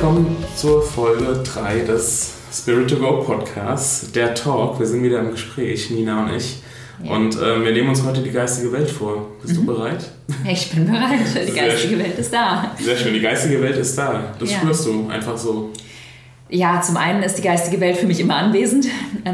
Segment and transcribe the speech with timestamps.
[0.00, 4.78] Willkommen zur Folge 3 des Spirit to Go Podcasts, der Talk.
[4.78, 6.62] Wir sind wieder im Gespräch, Nina und ich.
[7.02, 7.16] Ja.
[7.16, 9.26] Und äh, wir nehmen uns heute die geistige Welt vor.
[9.42, 9.66] Bist mhm.
[9.66, 10.08] du bereit?
[10.48, 11.48] Ich bin bereit.
[11.48, 12.76] Die geistige Welt ist da.
[12.78, 14.22] Sehr schön, die geistige Welt ist da.
[14.38, 14.58] Das ja.
[14.58, 15.72] spürst du einfach so.
[16.48, 18.86] Ja, zum einen ist die geistige Welt für mich immer anwesend,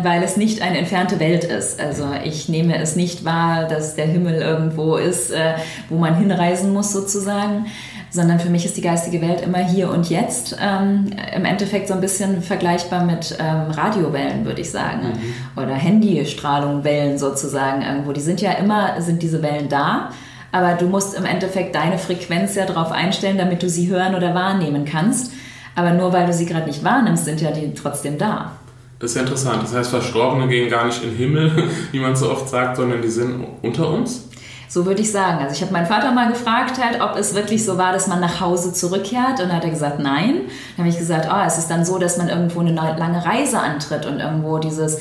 [0.02, 1.78] weil es nicht eine entfernte Welt ist.
[1.78, 5.56] Also ich nehme es nicht wahr, dass der Himmel irgendwo ist, äh,
[5.90, 7.66] wo man hinreisen muss sozusagen,
[8.14, 10.56] sondern für mich ist die geistige Welt immer hier und jetzt.
[10.60, 15.08] Ähm, Im Endeffekt so ein bisschen vergleichbar mit ähm, Radiowellen, würde ich sagen.
[15.08, 15.60] Mhm.
[15.60, 18.12] Oder Handystrahlungwellen sozusagen irgendwo.
[18.12, 20.10] Die sind ja immer, sind diese Wellen da.
[20.52, 24.32] Aber du musst im Endeffekt deine Frequenz ja darauf einstellen, damit du sie hören oder
[24.32, 25.32] wahrnehmen kannst.
[25.74, 28.52] Aber nur weil du sie gerade nicht wahrnimmst, sind ja die trotzdem da.
[29.00, 29.64] Das ist ja interessant.
[29.64, 33.02] Das heißt, Verstorbene gehen gar nicht in den Himmel, wie man so oft sagt, sondern
[33.02, 34.28] die sind unter uns?
[34.74, 35.38] So würde ich sagen.
[35.38, 38.18] Also ich habe meinen Vater mal gefragt, halt, ob es wirklich so war, dass man
[38.18, 39.38] nach Hause zurückkehrt.
[39.40, 40.40] Und dann hat er gesagt, nein.
[40.76, 43.60] Dann habe ich gesagt, oh, es ist dann so, dass man irgendwo eine lange Reise
[43.60, 44.98] antritt und irgendwo dieses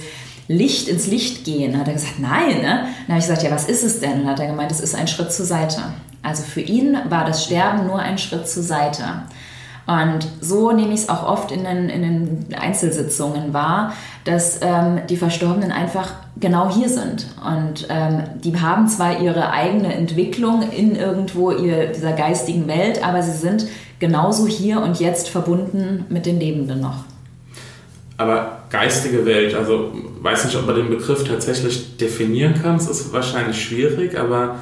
[0.47, 1.71] Licht ins Licht gehen.
[1.71, 2.61] Dann hat er gesagt, nein.
[2.61, 2.85] Ne?
[3.07, 4.11] Dann habe ich gesagt, ja, was ist es denn?
[4.11, 5.81] Und dann hat er gemeint, es ist ein Schritt zur Seite.
[6.21, 9.23] Also für ihn war das Sterben nur ein Schritt zur Seite.
[9.85, 15.01] Und so nehme ich es auch oft in den, in den Einzelsitzungen wahr, dass ähm,
[15.09, 17.27] die Verstorbenen einfach genau hier sind.
[17.45, 23.21] Und ähm, die haben zwar ihre eigene Entwicklung in irgendwo ihr, dieser geistigen Welt, aber
[23.21, 23.67] sie sind
[23.99, 27.05] genauso hier und jetzt verbunden mit den Lebenden noch.
[28.17, 29.91] Aber geistige Welt, also
[30.21, 34.59] weiß nicht, ob man den Begriff tatsächlich definieren kann, es ist wahrscheinlich schwierig, aber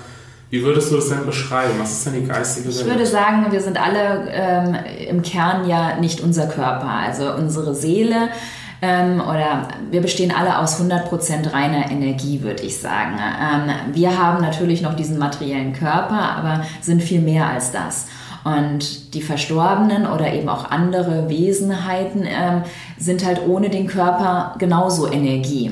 [0.52, 1.72] wie würdest du das denn beschreiben?
[1.80, 2.78] Was ist denn die geistige Welt?
[2.78, 4.76] Ich würde sagen, wir sind alle ähm,
[5.08, 6.90] im Kern ja nicht unser Körper.
[6.90, 8.28] Also unsere Seele
[8.82, 13.18] ähm, oder wir bestehen alle aus 100% reiner Energie, würde ich sagen.
[13.18, 18.08] Ähm, wir haben natürlich noch diesen materiellen Körper, aber sind viel mehr als das.
[18.44, 22.64] Und die Verstorbenen oder eben auch andere Wesenheiten ähm,
[22.98, 25.72] sind halt ohne den Körper genauso Energie.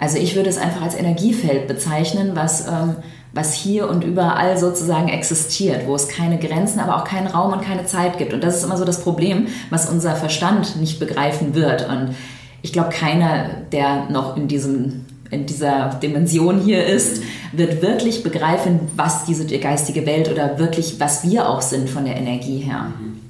[0.00, 2.96] Also ich würde es einfach als Energiefeld bezeichnen, was ähm,
[3.38, 7.62] was hier und überall sozusagen existiert, wo es keine Grenzen, aber auch keinen Raum und
[7.62, 8.34] keine Zeit gibt.
[8.34, 11.88] Und das ist immer so das Problem, was unser Verstand nicht begreifen wird.
[11.88, 12.16] Und
[12.62, 17.22] ich glaube, keiner, der noch in diesem in dieser Dimension hier ist,
[17.52, 22.16] wird wirklich begreifen, was diese geistige Welt oder wirklich, was wir auch sind von der
[22.16, 22.92] Energie her.
[22.98, 23.27] Mhm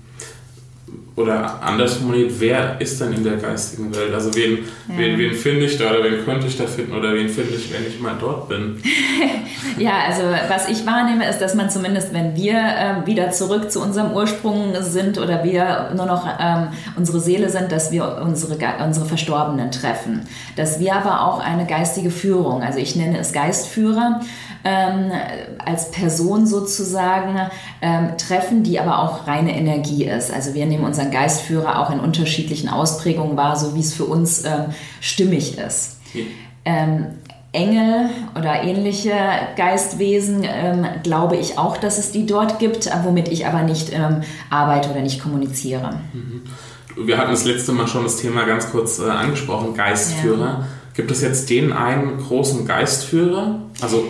[1.19, 4.15] oder anders formuliert, wer ist denn in der geistigen Welt?
[4.15, 4.97] Also wen, ja.
[4.97, 7.73] wen, wen finde ich da oder wen könnte ich da finden oder wen finde ich,
[7.73, 8.81] wenn ich mal dort bin?
[9.79, 13.83] ja, also was ich wahrnehme, ist, dass man zumindest, wenn wir ähm, wieder zurück zu
[13.83, 19.07] unserem Ursprung sind oder wir nur noch ähm, unsere Seele sind, dass wir unsere, unsere
[19.07, 20.23] Verstorbenen treffen.
[20.57, 24.21] Dass wir aber auch eine geistige Führung, also ich nenne es Geistführer,
[24.65, 25.11] ähm,
[25.65, 27.39] als Person sozusagen
[27.81, 30.33] ähm, treffen, die aber auch reine Energie ist.
[30.33, 34.45] Also wir nehmen unseren Geistführer auch in unterschiedlichen Ausprägungen wahr, so wie es für uns
[34.45, 34.67] ähm,
[35.01, 35.99] stimmig ist.
[36.65, 37.07] Ähm,
[37.53, 39.15] Engel oder ähnliche
[39.57, 44.23] Geistwesen ähm, glaube ich auch, dass es die dort gibt, womit ich aber nicht ähm,
[44.51, 46.01] arbeite oder nicht kommuniziere.
[46.13, 46.43] Mhm.
[47.07, 50.47] Wir hatten das letzte Mal schon das Thema ganz kurz äh, angesprochen, Geistführer.
[50.47, 50.69] Ja.
[50.95, 53.61] Gibt es jetzt den einen großen Geistführer?
[53.81, 54.05] Also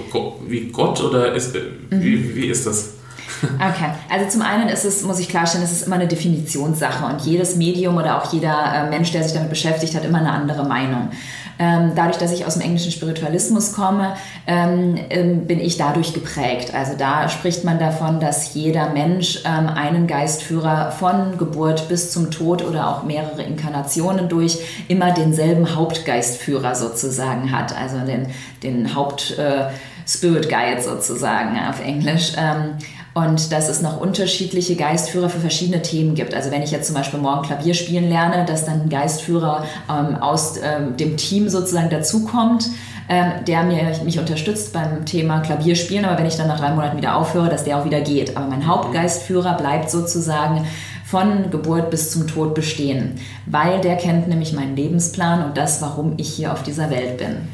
[0.46, 1.60] wie Gott oder ist, äh,
[1.90, 2.02] mhm.
[2.02, 2.94] wie, wie ist das?
[3.58, 7.22] Okay, also zum einen ist es, muss ich klarstellen, es ist immer eine Definitionssache und
[7.22, 10.64] jedes Medium oder auch jeder äh, Mensch, der sich damit beschäftigt, hat immer eine andere
[10.64, 11.10] Meinung.
[11.60, 14.14] Ähm, dadurch, dass ich aus dem englischen Spiritualismus komme,
[14.46, 16.72] ähm, ähm, bin ich dadurch geprägt.
[16.72, 22.64] Also da spricht man davon, dass jeder Mensch einen Geistführer von Geburt bis zum Tod
[22.64, 24.58] oder auch mehrere Inkarnationen durch
[24.88, 27.76] immer denselben Hauptgeistführer sozusagen hat.
[27.76, 28.28] Also den,
[28.62, 29.68] den Haupt äh,
[30.08, 32.32] Spirit Guide sozusagen auf Englisch
[33.18, 36.34] und dass es noch unterschiedliche Geistführer für verschiedene Themen gibt.
[36.34, 40.16] Also wenn ich jetzt zum Beispiel morgen Klavier spielen lerne, dass dann ein Geistführer ähm,
[40.16, 42.68] aus ähm, dem Team sozusagen dazukommt,
[43.08, 46.96] ähm, der mir, mich unterstützt beim Thema Klavierspielen, aber wenn ich dann nach drei Monaten
[46.96, 48.36] wieder aufhöre, dass der auch wieder geht.
[48.36, 50.66] Aber mein Hauptgeistführer bleibt sozusagen
[51.04, 53.14] von Geburt bis zum Tod bestehen,
[53.46, 57.48] weil der kennt nämlich meinen Lebensplan und das, warum ich hier auf dieser Welt bin.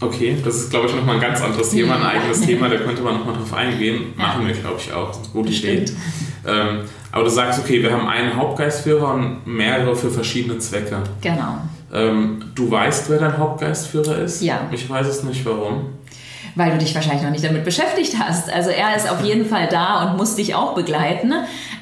[0.00, 3.02] Okay, das ist, glaube ich, nochmal ein ganz anderes Thema, ein eigenes Thema, da könnte
[3.02, 4.14] man nochmal drauf eingehen.
[4.16, 5.12] Machen wir, glaube ich, auch.
[5.32, 5.84] Gute Idee.
[6.46, 6.80] Ähm,
[7.12, 11.02] aber du sagst, okay, wir haben einen Hauptgeistführer und mehrere für verschiedene Zwecke.
[11.20, 11.58] Genau.
[11.92, 14.42] Ähm, du weißt, wer dein Hauptgeistführer ist?
[14.42, 14.68] Ja.
[14.70, 16.00] Ich weiß es nicht, warum
[16.56, 18.52] weil du dich wahrscheinlich noch nicht damit beschäftigt hast.
[18.52, 21.32] Also er ist auf jeden Fall da und muss dich auch begleiten.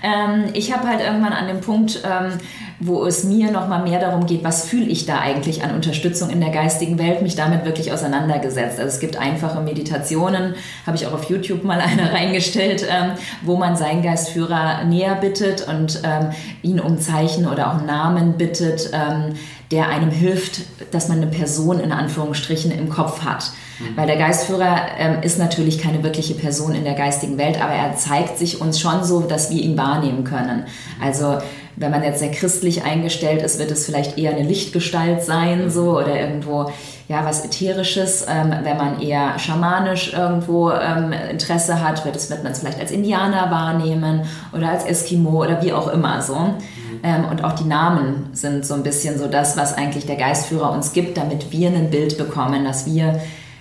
[0.02, 2.32] Ähm, ich habe halt irgendwann an dem Punkt, ähm,
[2.80, 6.30] wo es mir noch mal mehr darum geht, was fühle ich da eigentlich an Unterstützung
[6.30, 8.78] in der geistigen Welt, mich damit wirklich auseinandergesetzt.
[8.78, 10.54] Also es gibt einfache Meditationen,
[10.86, 13.12] habe ich auch auf YouTube mal eine reingestellt, ähm,
[13.42, 16.30] wo man seinen Geistführer näher bittet und ähm,
[16.62, 19.34] ihn um Zeichen oder auch Namen bittet, ähm,
[19.70, 20.60] der einem hilft,
[20.92, 23.50] dass man eine Person in Anführungsstrichen im Kopf hat.
[23.80, 23.96] Mhm.
[23.96, 27.96] Weil der Geistführer ähm, ist natürlich keine wirkliche Person in der geistigen Welt, aber er
[27.96, 29.87] zeigt sich uns schon so, dass wir ihn wahrnehmen
[30.24, 30.64] können.
[31.02, 31.38] Also
[31.76, 35.96] wenn man jetzt sehr christlich eingestellt ist, wird es vielleicht eher eine Lichtgestalt sein, so
[35.96, 36.72] oder irgendwo
[37.08, 38.26] ja was ätherisches.
[38.28, 42.80] Ähm, wenn man eher schamanisch irgendwo ähm, Interesse hat, wird es wird man es vielleicht
[42.80, 46.54] als Indianer wahrnehmen oder als Eskimo oder wie auch immer so.
[47.02, 50.72] Ähm, und auch die Namen sind so ein bisschen so das, was eigentlich der Geistführer
[50.72, 53.20] uns gibt, damit wir ein Bild bekommen, dass wir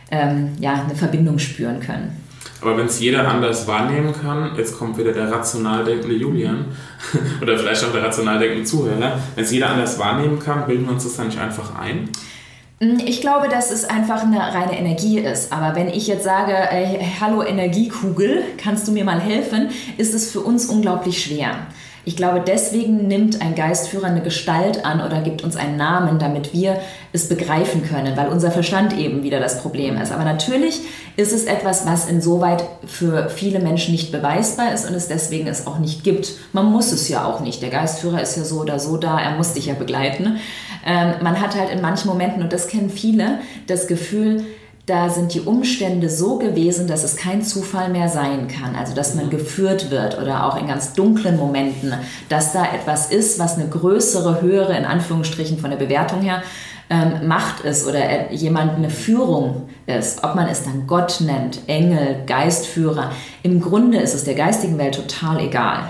[0.09, 2.26] ähm, ja, eine Verbindung spüren können.
[2.61, 6.65] Aber wenn es jeder anders wahrnehmen kann, jetzt kommt wieder der rational denkende Julian
[7.41, 10.93] oder vielleicht auch der rational denkende Zuhörer, wenn es jeder anders wahrnehmen kann, bilden wir
[10.93, 12.09] uns das dann nicht einfach ein?
[12.79, 15.51] Mm, ich glaube, dass es einfach eine reine Energie ist.
[15.51, 20.31] Aber wenn ich jetzt sage, äh, hallo Energiekugel, kannst du mir mal helfen, ist es
[20.31, 21.67] für uns unglaublich schwer.
[22.07, 26.53] Ich glaube, deswegen nimmt ein Geistführer eine Gestalt an oder gibt uns einen Namen, damit
[26.53, 26.79] wir
[27.11, 30.13] es begreifen können, weil unser Verstand eben wieder das Problem ist.
[30.13, 30.79] Aber natürlich
[31.17, 35.67] ist es etwas, was insoweit für viele Menschen nicht beweisbar ist und es deswegen es
[35.67, 36.31] auch nicht gibt.
[36.53, 37.61] Man muss es ja auch nicht.
[37.61, 40.37] Der Geistführer ist ja so oder so da, er muss dich ja begleiten.
[40.85, 44.45] Ähm, man hat halt in manchen Momenten, und das kennen viele, das Gefühl,
[44.87, 48.73] da sind die Umstände so gewesen, dass es kein Zufall mehr sein kann.
[48.73, 51.93] Also dass man geführt wird oder auch in ganz dunklen Momenten,
[52.29, 56.41] dass da etwas ist, was eine größere, höhere, in Anführungsstrichen von der Bewertung her,
[56.89, 60.23] ähm, Macht ist oder jemand eine Führung ist.
[60.23, 63.11] Ob man es dann Gott nennt, Engel, Geistführer.
[63.43, 65.89] Im Grunde ist es der geistigen Welt total egal.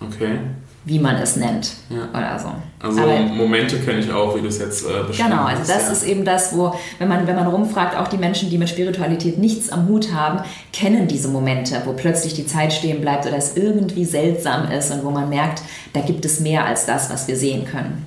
[0.00, 0.38] Okay
[0.86, 2.08] wie man es nennt ja.
[2.10, 2.48] oder so.
[2.78, 5.86] Also Aber, Momente kenne ich auch, wie du es jetzt äh, beschrieben Genau, also das
[5.86, 5.92] ja.
[5.92, 9.38] ist eben das, wo, wenn man, wenn man rumfragt, auch die Menschen, die mit Spiritualität
[9.38, 10.40] nichts am Hut haben,
[10.72, 15.04] kennen diese Momente, wo plötzlich die Zeit stehen bleibt oder es irgendwie seltsam ist und
[15.04, 15.62] wo man merkt,
[15.94, 18.04] da gibt es mehr als das, was wir sehen können.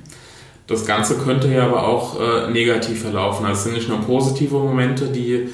[0.68, 3.46] Das Ganze könnte ja aber auch äh, negativ verlaufen.
[3.46, 5.50] Also es sind nicht nur positive Momente, die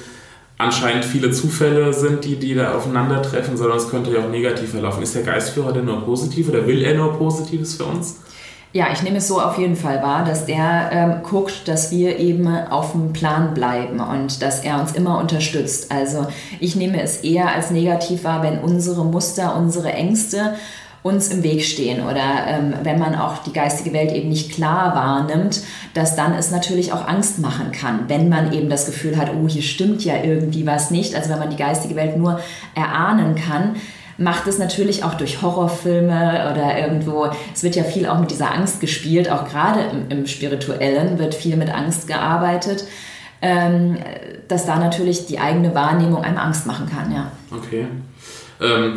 [0.58, 5.02] anscheinend viele Zufälle sind, die, die da aufeinandertreffen, sondern es könnte ja auch negativ verlaufen.
[5.02, 8.16] Ist der Geistführer denn nur positiv oder will er nur Positives für uns?
[8.72, 12.18] Ja, ich nehme es so auf jeden Fall wahr, dass der ähm, guckt, dass wir
[12.18, 15.92] eben auf dem Plan bleiben und dass er uns immer unterstützt.
[15.92, 16.26] Also
[16.58, 20.54] ich nehme es eher als negativ wahr, wenn unsere Muster, unsere Ängste
[21.04, 24.94] uns im Weg stehen oder ähm, wenn man auch die geistige Welt eben nicht klar
[24.96, 25.60] wahrnimmt,
[25.92, 29.46] dass dann es natürlich auch Angst machen kann, wenn man eben das Gefühl hat, oh,
[29.46, 31.14] hier stimmt ja irgendwie was nicht.
[31.14, 32.40] Also wenn man die geistige Welt nur
[32.74, 33.76] erahnen kann,
[34.16, 38.54] macht es natürlich auch durch Horrorfilme oder irgendwo, es wird ja viel auch mit dieser
[38.54, 42.86] Angst gespielt, auch gerade im, im Spirituellen wird viel mit Angst gearbeitet,
[43.42, 43.98] ähm,
[44.48, 47.30] dass da natürlich die eigene Wahrnehmung einem Angst machen kann, ja.
[47.50, 47.88] Okay.
[48.60, 48.94] Ähm,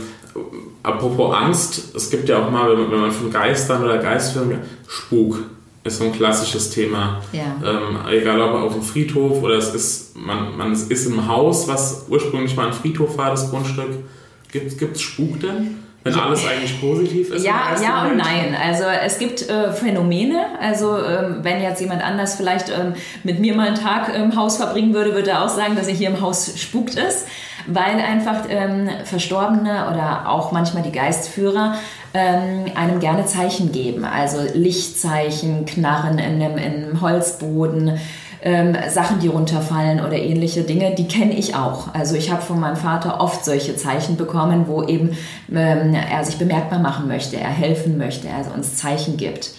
[0.84, 5.40] apropos Angst, es gibt ja auch mal, wenn man von Geistern oder Geistfilmen, Spuk
[5.88, 7.22] ist so ein klassisches Thema.
[7.32, 7.56] Ja.
[7.66, 12.06] Ähm, egal ob auf dem Friedhof oder es ist, man, man ist im Haus, was
[12.10, 14.04] ursprünglich mal ein Friedhof war, das Grundstück.
[14.52, 15.84] Gibt es Spuk denn?
[16.04, 17.44] Wenn alles eigentlich positiv ist?
[17.44, 18.56] Ja, ja und nein.
[18.56, 20.46] Also es gibt äh, Phänomene.
[20.62, 24.58] Also ähm, wenn jetzt jemand anders vielleicht ähm, mit mir mal einen Tag im Haus
[24.58, 27.28] verbringen würde, würde er auch sagen, dass er hier im Haus spukt ist
[27.68, 31.76] weil einfach ähm, Verstorbene oder auch manchmal die Geistführer
[32.14, 34.06] ähm, einem gerne Zeichen geben.
[34.06, 38.00] Also Lichtzeichen, Knarren in einem, in einem Holzboden.
[38.40, 41.94] Ähm, Sachen, die runterfallen oder ähnliche Dinge, die kenne ich auch.
[41.96, 45.18] Also ich habe von meinem Vater oft solche Zeichen bekommen, wo eben
[45.52, 49.50] ähm, er sich bemerkbar machen möchte, er helfen möchte, er uns Zeichen gibt.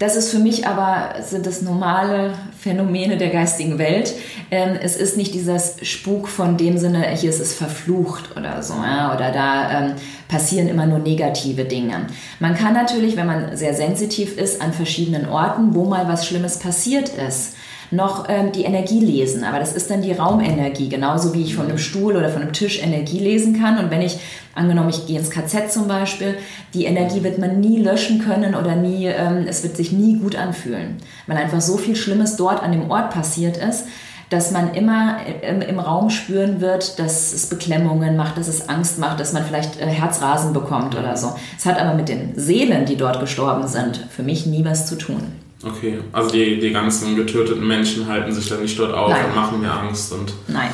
[0.00, 4.14] Das ist für mich aber, sind das normale Phänomene der geistigen Welt.
[4.50, 8.72] Ähm, es ist nicht dieses Spuk von dem Sinne, hier ist es verflucht oder so,
[8.74, 9.92] ja, oder da ähm,
[10.26, 12.06] passieren immer nur negative Dinge.
[12.38, 16.58] Man kann natürlich, wenn man sehr sensitiv ist, an verschiedenen Orten, wo mal was Schlimmes
[16.58, 17.56] passiert ist,
[17.90, 19.44] noch ähm, die Energie lesen.
[19.44, 22.52] Aber das ist dann die Raumenergie, genauso wie ich von einem Stuhl oder von einem
[22.52, 23.78] Tisch Energie lesen kann.
[23.78, 24.18] Und wenn ich,
[24.54, 26.36] angenommen, ich gehe ins KZ zum Beispiel,
[26.74, 30.36] die Energie wird man nie löschen können oder nie, ähm, es wird sich nie gut
[30.36, 33.86] anfühlen, weil einfach so viel Schlimmes dort an dem Ort passiert ist.
[34.30, 39.00] dass man immer im, im, Raum spüren wird, dass es Beklemmungen macht, dass es Angst
[39.00, 41.34] macht, dass man vielleicht äh, Herzrasen bekommt oder so.
[41.58, 44.94] Es hat aber mit den Seelen, die dort gestorben sind, für mich nie was zu
[44.94, 45.49] tun.
[45.62, 49.26] Okay, also die, die ganzen getöteten Menschen halten sich dann nicht dort auf Nein.
[49.26, 50.32] und machen mir Angst und.
[50.48, 50.70] Nein.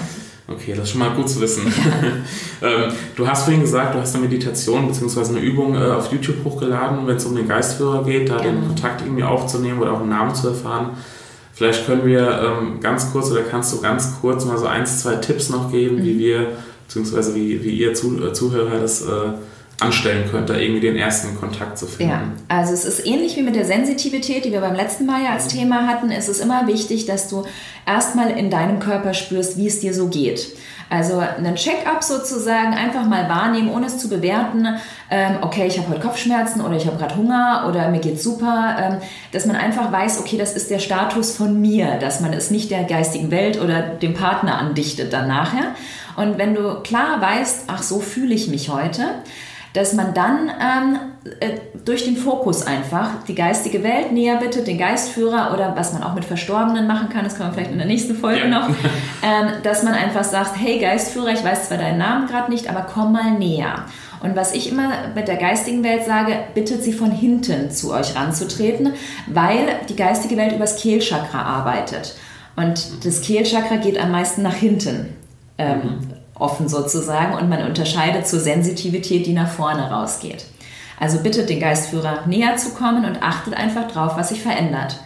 [0.48, 1.66] Okay, das ist schon mal gut zu wissen.
[1.66, 2.68] Ja.
[2.68, 5.30] ähm, du hast vorhin gesagt, du hast eine Meditation bzw.
[5.30, 8.42] eine Übung äh, auf YouTube hochgeladen, wenn es um den Geistführer geht, da ja.
[8.44, 10.90] den Kontakt irgendwie aufzunehmen oder auch einen Namen zu erfahren.
[11.52, 15.16] Vielleicht können wir ähm, ganz kurz oder kannst du ganz kurz mal so ein, zwei
[15.16, 16.04] Tipps noch geben, mhm.
[16.04, 16.46] wie wir
[16.86, 17.34] bzw.
[17.34, 19.32] wie, wie ihr äh, Zuhörer das äh,
[19.80, 22.12] anstellen könnt, da irgendwie den ersten Kontakt zu finden.
[22.12, 25.32] Ja, also es ist ähnlich wie mit der Sensitivität, die wir beim letzten Mal ja
[25.32, 26.10] als Thema hatten.
[26.10, 27.44] Es ist immer wichtig, dass du
[27.86, 30.56] erstmal in deinem Körper spürst, wie es dir so geht.
[30.88, 34.66] Also einen Check-up sozusagen, einfach mal wahrnehmen, ohne es zu bewerten.
[35.10, 38.76] Ähm, okay, ich habe heute Kopfschmerzen oder ich habe gerade Hunger oder mir geht's super.
[38.80, 38.96] Ähm,
[39.32, 42.70] dass man einfach weiß, okay, das ist der Status von mir, dass man es nicht
[42.70, 45.74] der geistigen Welt oder dem Partner andichtet dann nachher.
[46.14, 49.02] Und wenn du klar weißt, ach, so fühle ich mich heute,
[49.76, 50.98] dass man dann ähm,
[51.40, 56.02] äh, durch den Fokus einfach die geistige Welt näher bittet, den Geistführer oder was man
[56.02, 58.48] auch mit Verstorbenen machen kann, das kann man vielleicht in der nächsten Folge ja.
[58.48, 58.68] noch,
[59.22, 62.86] ähm, dass man einfach sagt, hey Geistführer, ich weiß zwar deinen Namen gerade nicht, aber
[62.92, 63.84] komm mal näher.
[64.22, 68.16] Und was ich immer mit der geistigen Welt sage, bittet sie von hinten zu euch
[68.16, 68.94] ranzutreten,
[69.26, 72.16] weil die geistige Welt übers Kehlchakra arbeitet.
[72.56, 75.14] Und das Kehlchakra geht am meisten nach hinten.
[75.58, 80.44] Ähm, mhm offen sozusagen und man unterscheidet zur Sensitivität, die nach vorne rausgeht.
[80.98, 84.98] Also bittet den Geistführer näher zu kommen und achtet einfach drauf, was sich verändert.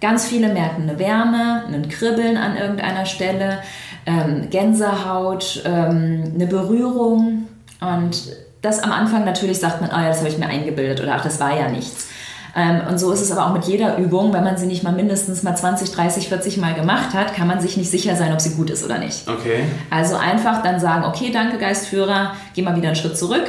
[0.00, 3.58] Ganz viele merken eine Wärme, ein Kribbeln an irgendeiner Stelle,
[4.06, 7.46] ähm, Gänsehaut, ähm, eine Berührung
[7.80, 11.16] und das am Anfang natürlich sagt man, oh ja, das habe ich mir eingebildet oder
[11.16, 12.08] ach, das war ja nichts.
[12.54, 14.32] Ähm, und so ist es aber auch mit jeder Übung.
[14.32, 17.60] Wenn man sie nicht mal mindestens mal 20, 30, 40 Mal gemacht hat, kann man
[17.60, 19.28] sich nicht sicher sein, ob sie gut ist oder nicht.
[19.28, 19.64] Okay.
[19.90, 23.46] Also einfach dann sagen, okay, danke Geistführer, geh mal wieder einen Schritt zurück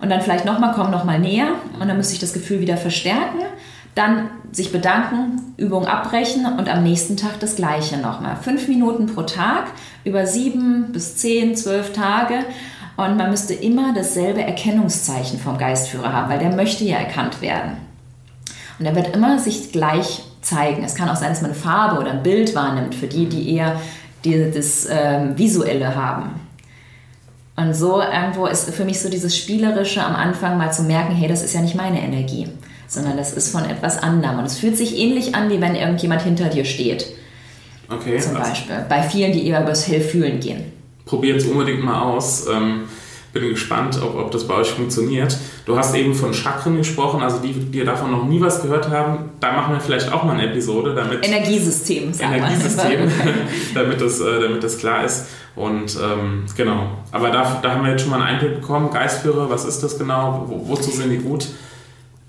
[0.00, 1.48] und dann vielleicht nochmal, komm nochmal näher
[1.80, 3.38] und dann müsste ich das Gefühl wieder verstärken.
[3.94, 8.36] Dann sich bedanken, Übung abbrechen und am nächsten Tag das gleiche nochmal.
[8.36, 9.66] Fünf Minuten pro Tag
[10.04, 12.40] über sieben bis zehn, zwölf Tage.
[12.96, 17.76] Und man müsste immer dasselbe Erkennungszeichen vom Geistführer haben, weil der möchte ja erkannt werden.
[18.78, 20.84] Und er wird immer sich gleich zeigen.
[20.84, 23.54] Es kann auch sein, dass man eine Farbe oder ein Bild wahrnimmt für die, die
[23.54, 23.80] eher
[24.24, 26.40] die, das ähm, Visuelle haben.
[27.56, 31.28] Und so irgendwo ist für mich so dieses Spielerische am Anfang mal zu merken, hey,
[31.28, 32.48] das ist ja nicht meine Energie,
[32.88, 34.38] sondern das ist von etwas anderem.
[34.40, 37.06] Und es fühlt sich ähnlich an, wie wenn irgendjemand hinter dir steht.
[37.88, 38.18] Okay.
[38.18, 38.84] Zum also Beispiel.
[38.88, 40.72] Bei vielen, die eher übers Hellfühlen gehen.
[41.04, 42.48] Probiert es unbedingt mal aus.
[42.48, 42.84] Ähm
[43.34, 45.36] bin gespannt, ob, ob das bei euch funktioniert.
[45.66, 49.30] Du hast eben von Chakren gesprochen, also die, die davon noch nie was gehört haben,
[49.40, 51.26] da machen wir vielleicht auch mal eine Episode, damit...
[51.26, 53.10] Energiesystem, Energiesystem,
[53.74, 55.26] damit, das, äh, damit das klar ist.
[55.56, 58.90] Und ähm, genau, aber da, da haben wir jetzt schon mal einen Einblick bekommen.
[58.90, 60.46] Geistführer, was ist das genau?
[60.48, 61.48] Wo, wozu sind die gut?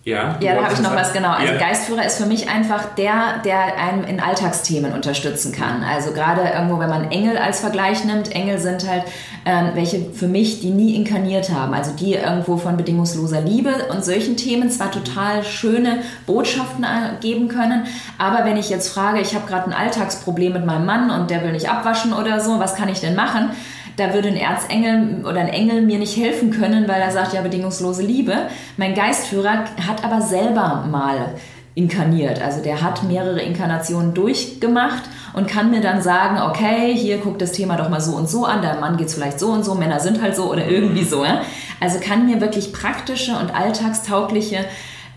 [0.05, 1.31] Ja, ja da habe ich noch was genau.
[1.31, 1.59] Also ja.
[1.59, 5.83] Geistführer ist für mich einfach der, der einem in Alltagsthemen unterstützen kann.
[5.83, 9.03] Also gerade irgendwo, wenn man Engel als Vergleich nimmt, Engel sind halt
[9.45, 11.73] ähm, welche für mich, die nie inkarniert haben.
[11.73, 17.47] Also die irgendwo von bedingungsloser Liebe und solchen Themen zwar total schöne Botschaften äh, geben
[17.47, 17.85] können,
[18.19, 21.43] aber wenn ich jetzt frage, ich habe gerade ein Alltagsproblem mit meinem Mann und der
[21.43, 23.49] will nicht abwaschen oder so, was kann ich denn machen?
[23.97, 27.41] Da würde ein Erzengel oder ein Engel mir nicht helfen können, weil er sagt ja
[27.41, 28.47] bedingungslose Liebe.
[28.77, 31.35] Mein Geistführer hat aber selber mal
[31.75, 32.41] inkarniert.
[32.41, 37.51] Also der hat mehrere Inkarnationen durchgemacht und kann mir dann sagen, okay, hier guckt das
[37.51, 39.75] Thema doch mal so und so an, der Mann geht es vielleicht so und so,
[39.75, 41.25] Männer sind halt so oder irgendwie so.
[41.25, 41.41] Ja?
[41.81, 44.59] Also kann mir wirklich praktische und alltagstaugliche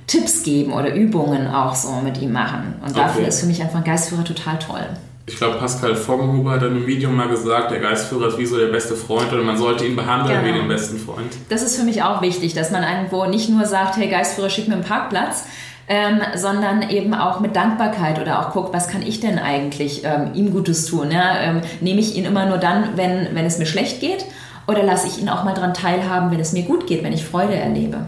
[0.08, 2.74] Tipps geben oder Übungen auch so mit ihm machen.
[2.84, 3.28] Und dafür okay.
[3.28, 4.86] ist für mich einfach ein Geistführer total toll
[5.28, 8.56] ich glaube, Pascal Foggenhuber hat in einem Video mal gesagt, der Geistführer ist wie so
[8.56, 10.54] der beste Freund oder man sollte ihn behandeln genau.
[10.54, 11.30] wie den besten Freund.
[11.50, 14.68] Das ist für mich auch wichtig, dass man irgendwo nicht nur sagt, hey Geistführer, schick
[14.68, 15.44] mir einen Parkplatz,
[15.86, 20.30] ähm, sondern eben auch mit Dankbarkeit oder auch guckt, was kann ich denn eigentlich ähm,
[20.32, 21.10] ihm Gutes tun?
[21.10, 21.38] Ja?
[21.40, 24.24] Ähm, nehme ich ihn immer nur dann, wenn, wenn es mir schlecht geht
[24.66, 27.24] oder lasse ich ihn auch mal daran teilhaben, wenn es mir gut geht, wenn ich
[27.24, 27.98] Freude erlebe?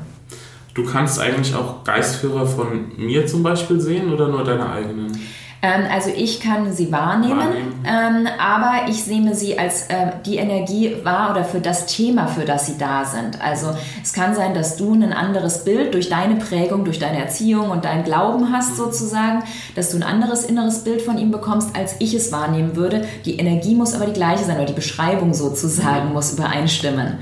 [0.73, 5.21] Du kannst eigentlich auch Geistführer von mir zum Beispiel sehen oder nur deine eigenen?
[5.63, 7.85] Ähm, also ich kann sie wahrnehmen, wahrnehmen.
[7.85, 12.45] Ähm, aber ich nehme sie als äh, die Energie wahr oder für das Thema, für
[12.45, 13.43] das sie da sind.
[13.43, 13.69] Also
[14.03, 17.85] es kann sein, dass du ein anderes Bild durch deine Prägung, durch deine Erziehung und
[17.85, 18.77] deinen Glauben hast mhm.
[18.77, 19.43] sozusagen,
[19.75, 23.05] dass du ein anderes inneres Bild von ihm bekommst, als ich es wahrnehmen würde.
[23.27, 26.15] Die Energie muss aber die gleiche sein oder die Beschreibung sozusagen mhm.
[26.15, 27.19] muss übereinstimmen.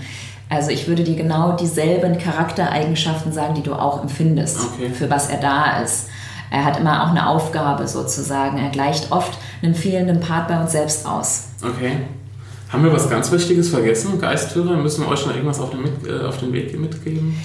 [0.48, 4.90] Also ich würde dir genau dieselben Charaktereigenschaften sagen, die du auch empfindest, okay.
[4.90, 6.08] für was er da ist.
[6.50, 8.58] Er hat immer auch eine Aufgabe sozusagen.
[8.58, 11.48] Er gleicht oft einen fehlenden Part bei uns selbst aus.
[11.62, 11.98] Okay.
[12.70, 14.20] Haben wir was ganz Wichtiges vergessen?
[14.20, 17.36] Geistführer, müssen wir euch noch irgendwas auf den, äh, auf den Weg mitgeben?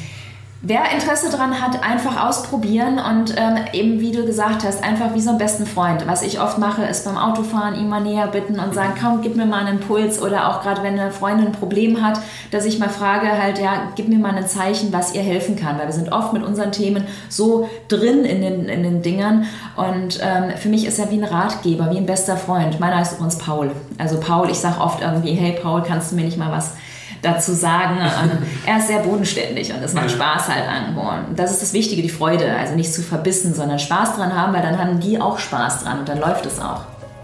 [0.65, 5.19] Wer Interesse daran hat, einfach ausprobieren und ähm, eben, wie du gesagt hast, einfach wie
[5.19, 6.07] so ein besten Freund.
[6.07, 9.35] Was ich oft mache, ist beim Autofahren ihn mal näher bitten und sagen, komm, gib
[9.35, 12.17] mir mal einen Impuls oder auch gerade wenn eine Freundin ein Problem hat,
[12.51, 15.77] dass ich mal frage, halt, ja, gib mir mal ein Zeichen, was ihr helfen kann,
[15.77, 20.21] weil wir sind oft mit unseren Themen so drin in den, in den Dingern und
[20.23, 22.79] ähm, für mich ist er wie ein Ratgeber, wie ein bester Freund.
[22.79, 23.71] Meiner heißt übrigens Paul.
[23.97, 26.75] Also Paul, ich sage oft irgendwie, hey Paul, kannst du mir nicht mal was
[27.23, 27.97] dazu sagen.
[28.65, 31.01] er ist sehr bodenständig und es macht Spaß halt irgendwo.
[31.01, 32.53] Und das ist das Wichtige, die Freude.
[32.55, 35.99] Also nicht zu verbissen, sondern Spaß dran haben, weil dann haben die auch Spaß dran
[35.99, 36.81] und dann läuft es auch.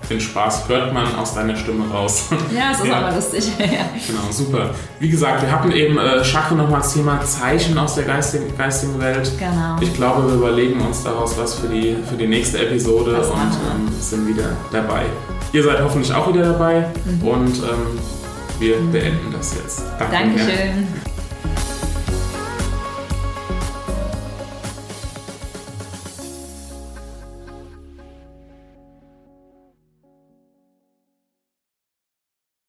[0.10, 2.30] Den Spaß hört man aus deiner Stimme raus.
[2.56, 2.98] Ja, es ist ja.
[2.98, 3.48] aber lustig.
[3.60, 4.72] Genau, super.
[5.00, 9.00] Wie gesagt, wir hatten eben äh, Chakra nochmal das Thema Zeichen aus der geistigen, geistigen
[9.00, 9.32] Welt.
[9.38, 9.76] Genau.
[9.82, 13.94] Ich glaube, wir überlegen uns daraus was für die, für die nächste Episode und ähm,
[14.00, 15.04] sind wieder dabei.
[15.54, 17.28] Ihr seid hoffentlich auch wieder dabei Mhm.
[17.28, 18.00] und ähm,
[18.60, 19.84] wir beenden das jetzt.
[19.98, 20.12] Danke.
[20.12, 21.09] Dankeschön.